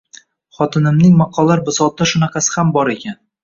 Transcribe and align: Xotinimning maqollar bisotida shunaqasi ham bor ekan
Xotinimning 0.59 1.13
maqollar 1.21 1.63
bisotida 1.69 2.11
shunaqasi 2.15 2.59
ham 2.59 2.77
bor 2.83 2.95
ekan 2.99 3.25